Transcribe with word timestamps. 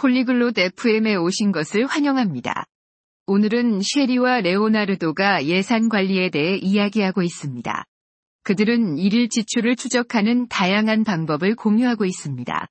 폴리글롯 0.00 0.56
FM에 0.56 1.14
오신 1.16 1.52
것을 1.52 1.84
환영합니다. 1.84 2.64
오늘은 3.26 3.82
쉐리와 3.82 4.40
레오나르도가 4.40 5.44
예산 5.44 5.90
관리에 5.90 6.30
대해 6.30 6.56
이야기하고 6.56 7.22
있습니다. 7.22 7.84
그들은 8.42 8.96
일일 8.96 9.28
지출을 9.28 9.76
추적하는 9.76 10.48
다양한 10.48 11.04
방법을 11.04 11.54
공유하고 11.54 12.06
있습니다. 12.06 12.66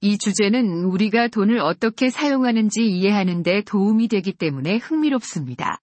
이 0.00 0.16
주제는 0.16 0.84
우리가 0.84 1.28
돈을 1.28 1.58
어떻게 1.60 2.08
사용하는지 2.08 2.86
이해하는 2.86 3.42
데 3.42 3.60
도움이 3.60 4.08
되기 4.08 4.32
때문에 4.32 4.78
흥미롭습니다. 4.78 5.78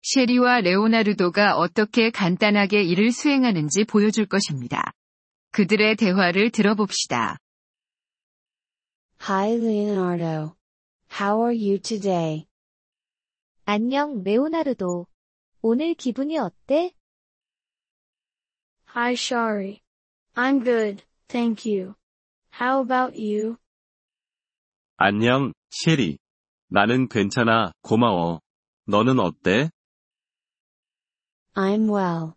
쉐리와 0.00 0.62
레오나르도가 0.62 1.56
어떻게 1.56 2.08
간단하게 2.08 2.84
일을 2.84 3.12
수행하는지 3.12 3.84
보여줄 3.84 4.24
것입니다. 4.24 4.92
그들의 5.52 5.96
대화를 5.96 6.48
들어봅시다. 6.48 7.36
Hi 9.19 9.55
Leonardo. 9.55 10.55
How 11.09 11.41
are 11.41 11.53
you 11.53 11.79
today? 11.79 12.47
안녕, 13.65 14.23
레오나르도. 14.23 15.07
오늘 15.61 15.95
기분이 15.95 16.37
어때? 16.37 16.93
Hi 18.95 19.13
Shari. 19.13 19.81
I'm 20.35 20.63
good, 20.63 21.03
thank 21.27 21.65
you. 21.65 21.95
How 22.59 22.81
about 22.81 23.17
you? 23.19 23.57
안녕, 24.97 25.53
셰리. 25.71 26.17
나는 26.67 27.07
괜찮아, 27.07 27.71
고마워. 27.81 28.41
너는 28.87 29.19
어때? 29.19 29.69
I'm 31.55 31.89
well. 31.89 32.35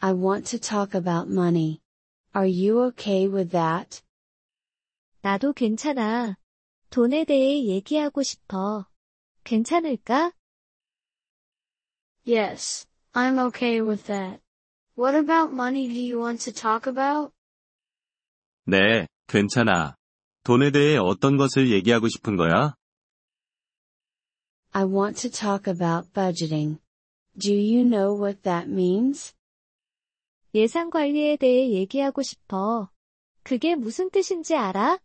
I 0.00 0.12
want 0.12 0.46
to 0.50 0.58
talk 0.58 0.94
about 0.94 1.30
money. 1.30 1.80
Are 2.34 2.46
you 2.46 2.82
okay 2.88 3.26
with 3.26 3.50
that? 3.52 4.02
나도 5.21 5.53
괜찮아. 5.53 6.35
돈에 6.89 7.25
대해 7.25 7.65
얘기하고 7.65 8.23
싶어. 8.23 8.87
괜찮을까? 9.43 10.33
Yes, 12.27 12.87
I'm 13.13 13.37
okay 13.47 13.81
with 13.81 14.05
that. 14.07 14.41
What 14.97 15.15
about 15.15 15.53
money 15.53 15.87
do 15.87 15.99
you 15.99 16.19
want 16.19 16.43
to 16.43 16.53
talk 16.53 16.89
about? 16.89 17.33
네, 18.65 19.07
괜찮아. 19.27 19.95
돈에 20.43 20.71
대해 20.71 20.97
어떤 20.97 21.37
것을 21.37 21.71
얘기하고 21.71 22.07
싶은 22.07 22.35
거야? 22.35 22.75
I 24.71 24.85
want 24.85 25.21
to 25.21 25.29
talk 25.29 25.71
about 25.71 26.11
budgeting. 26.13 26.79
Do 27.37 27.53
you 27.53 27.83
know 27.83 28.15
what 28.17 28.41
that 28.43 28.67
means? 28.67 29.33
예산 30.55 30.89
관리에 30.89 31.37
대해 31.37 31.71
얘기하고 31.71 32.21
싶어. 32.21 32.89
그게 33.43 33.75
무슨 33.75 34.09
뜻인지 34.09 34.55
알아? 34.55 34.99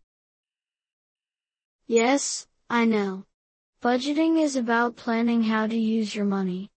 Yes, 1.86 2.46
I 2.70 2.84
know. 2.86 3.24
Budgeting 3.82 4.40
is 4.40 4.56
about 4.56 4.96
planning 4.96 5.42
how 5.42 5.66
to 5.66 5.76
use 5.76 6.14
your 6.14 6.26
money. 6.26 6.68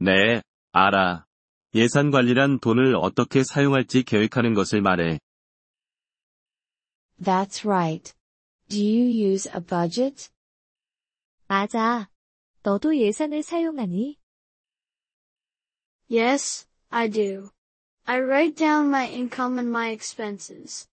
네, 0.00 0.42
알아. 0.72 1.26
예산 1.74 2.10
관리란 2.10 2.60
돈을 2.60 2.94
어떻게 2.96 3.42
사용할지 3.44 4.02
계획하는 4.02 4.54
것을 4.54 4.80
말해. 4.80 5.18
That's 7.20 7.64
right. 7.64 8.14
Do 8.68 8.78
you 8.78 9.06
use 9.06 9.48
a 9.54 9.60
budget? 9.60 10.30
맞아. 11.48 12.08
너도 12.62 12.96
예산을 12.96 13.42
사용하니? 13.42 14.18
Yes, 16.10 16.66
I 16.90 17.08
do. 17.08 17.50
I 18.06 18.20
write 18.20 18.56
down 18.56 18.88
my 18.88 19.06
income 19.06 19.58
and 19.58 19.68
my 19.70 19.90
expenses. 19.90 20.88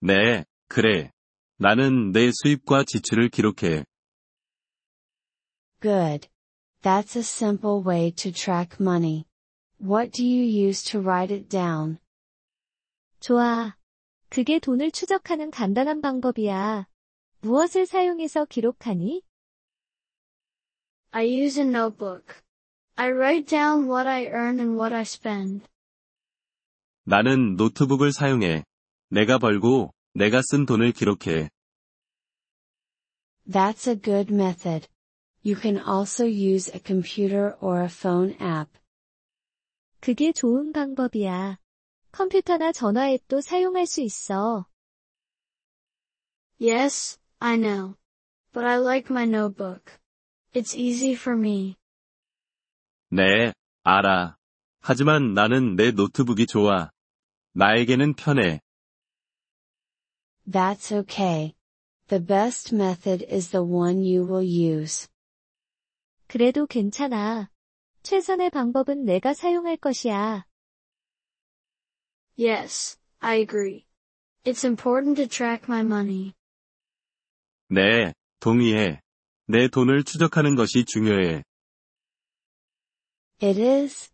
네, 0.00 0.44
그래. 0.68 1.10
나는 1.57 2.11
내 2.11 2.31
수입과 2.31 2.83
지출을 2.85 3.29
기록해. 3.29 3.85
Good. 5.81 6.27
That's 6.81 7.15
a 7.15 7.21
simple 7.21 7.81
way 7.85 8.11
to 8.11 8.31
track 8.31 8.77
money. 8.79 9.25
What 9.79 10.11
do 10.11 10.25
you 10.25 10.43
use 10.43 10.83
to 10.91 10.99
write 10.99 11.33
it 11.33 11.47
down? 11.49 11.97
좋아. 13.19 13.77
그게 14.29 14.59
돈을 14.59 14.91
추적하는 14.91 15.51
간단한 15.51 16.01
방법이야. 16.01 16.87
무엇을 17.41 17.85
사용해서 17.85 18.45
기록하니? 18.45 19.21
I 21.11 21.27
use 21.27 21.61
a 21.61 21.67
notebook. 21.67 22.41
I 22.95 23.09
write 23.09 23.45
down 23.45 23.85
what 23.85 24.07
I 24.07 24.25
earn 24.25 24.59
and 24.59 24.73
what 24.73 24.93
I 24.93 25.01
spend. 25.01 25.65
나는 27.03 27.55
노트북을 27.55 28.11
사용해. 28.11 28.63
내가 29.09 29.37
벌고 29.37 29.92
내가 30.13 30.41
쓴 30.41 30.65
돈을 30.65 30.91
기록해. 30.91 31.49
That's 33.49 33.87
a 33.87 33.99
good 33.99 34.33
method. 34.33 34.87
You 35.43 35.59
can 35.59 35.77
also 35.77 36.25
use 36.25 36.71
a 36.73 36.79
computer 36.79 37.57
or 37.59 37.81
a 37.81 37.89
phone 37.89 38.33
app. 38.41 38.71
그게 39.99 40.31
좋은 40.31 40.71
방법이야. 40.71 41.57
컴퓨터나 42.11 42.71
전화 42.71 43.09
앱도 43.09 43.41
사용할 43.41 43.85
수 43.87 44.01
있어. 44.01 44.67
Yes, 46.61 47.19
I 47.39 47.57
know. 47.57 47.95
But 48.53 48.65
I 48.65 48.77
like 48.77 49.09
my 49.09 49.25
notebook. 49.25 49.99
It's 50.53 50.77
easy 50.77 51.13
for 51.13 51.37
me. 51.37 51.75
네, 53.09 53.53
알아. 53.83 54.37
하지만 54.79 55.33
나는 55.33 55.75
내 55.75 55.91
노트북이 55.91 56.45
좋아. 56.45 56.91
나에게는 57.53 58.13
편해. 58.13 58.61
That's 60.46 60.92
okay. 60.92 61.54
The 62.08 62.20
best 62.20 62.72
method 62.74 63.22
is 63.28 63.50
the 63.50 63.62
one 63.62 64.02
you 64.02 64.24
will 64.24 64.42
use. 64.42 65.08
그래도 66.26 66.66
괜찮아. 66.66 67.50
최선의 68.02 68.50
방법은 68.50 69.04
내가 69.04 69.34
사용할 69.34 69.76
것이야. 69.76 70.46
Yes, 72.38 72.98
I 73.20 73.40
agree. 73.40 73.86
It's 74.44 74.64
important 74.64 75.16
to 75.16 75.26
track 75.26 75.66
my 75.68 75.80
money. 75.82 76.32
네, 77.68 78.14
동의해. 78.40 79.02
내 79.46 79.68
돈을 79.68 80.04
추적하는 80.04 80.54
것이 80.54 80.84
중요해. 80.84 81.42
It 83.42 83.60
is. 83.60 84.10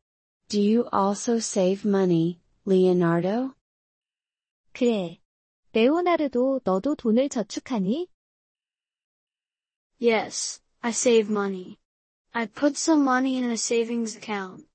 Do 0.48 0.60
you 0.60 0.88
also 0.92 1.36
save 1.36 1.88
money, 1.88 2.40
Leonardo? 2.66 3.54
그래. 4.72 5.20
레오나르도 5.71 6.61
너도 6.63 6.95
돈을 6.95 7.29
저축하니? 7.29 8.07
Yes, 10.01 10.61
I 10.79 10.89
save 10.89 11.29
money. 11.29 11.77
I 12.31 12.47
put 12.47 12.77
some 12.77 13.03
money 13.03 13.35
in 13.35 13.49
a 13.49 13.53
savings 13.53 14.17
account. 14.17 14.65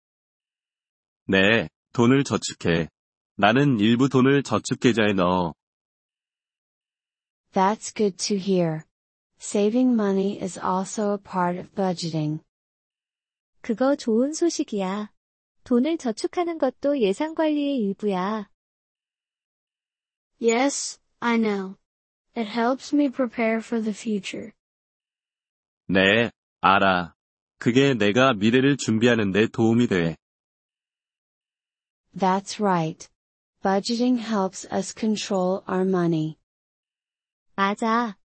네, 1.26 1.68
돈을 1.92 2.22
저축해. 2.22 2.88
나는 3.36 3.80
일부 3.80 4.08
돈을 4.08 4.42
저축계좌에 4.44 5.14
넣어. 5.14 5.54
That's 7.52 7.92
good 7.92 8.16
to 8.28 8.36
hear. 8.36 8.84
Saving 9.40 9.94
money 9.94 10.40
is 10.40 10.58
also 10.58 11.14
a 11.14 11.18
part 11.18 11.58
of 11.58 11.74
budgeting. 11.74 12.40
그거 13.60 13.96
좋은 13.96 14.32
소식이야. 14.32 15.10
돈을 15.64 15.98
저축하는 15.98 16.58
것도 16.58 17.00
예산 17.00 17.34
관리의 17.34 17.78
일부야. 17.78 18.48
Yes, 20.43 20.99
I 21.21 21.37
know. 21.37 21.77
It 22.35 22.47
helps 22.47 22.93
me 22.93 23.09
prepare 23.09 23.59
for 23.61 23.81
the 23.81 23.93
future. 23.93 24.53
네, 25.87 26.31
알아. 26.61 27.13
그게 27.57 27.93
내가 27.93 28.33
미래를 28.33 28.77
준비하는 28.77 29.31
데 29.31 29.47
도움이 29.47 29.87
돼. 29.87 30.15
That's 32.15 32.59
right. 32.59 33.09
Budgeting 33.61 34.19
helps 34.19 34.65
us 34.71 34.93
control 34.93 35.63
our 35.67 35.85
money. 35.85 36.37
맞아. 37.55 38.17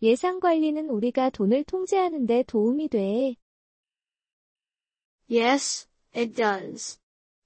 예산 0.00 0.40
관리는 0.40 0.88
우리가 0.88 1.30
돈을 1.30 1.64
통제하는 1.64 2.24
데 2.26 2.42
도움이 2.42 2.88
돼. 2.88 3.36
Yes, 5.28 5.86
it 6.14 6.34
does. 6.34 6.98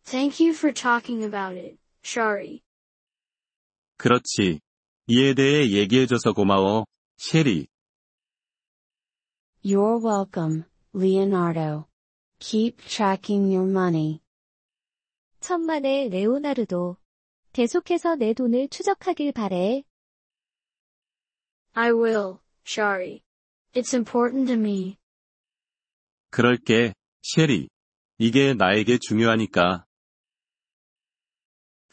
Thank 0.05 0.39
you 0.39 0.53
for 0.53 0.73
talking 0.73 1.25
about 1.25 1.57
it, 1.57 1.79
Shari. 2.03 2.63
그렇지. 3.98 4.60
이에 5.08 5.34
대해 5.34 5.72
얘기해줘서 5.72 6.34
고마워, 6.34 6.86
셰리. 7.18 7.68
You're 9.64 10.00
welcome, 10.04 10.64
Leonardo. 10.96 11.86
Keep 12.40 12.84
tracking 12.86 13.54
your 13.54 13.70
money. 13.70 14.20
천만의 15.40 16.10
레오나르도. 16.10 16.98
계속해서 17.54 18.16
내 18.16 18.34
돈을 18.34 18.70
추적하길 18.70 19.32
바래. 19.32 19.84
I 21.74 21.92
will, 21.92 22.38
Shari. 22.66 23.22
It's 23.74 23.96
important 23.96 24.48
to 24.48 24.56
me. 24.56 24.98
그럴게, 26.30 26.94
셰리. 27.24 27.70
이게 28.20 28.54
나에게 28.54 29.00
중요하니까. 29.00 29.87